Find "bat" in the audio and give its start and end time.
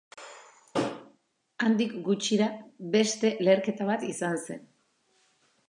3.93-4.09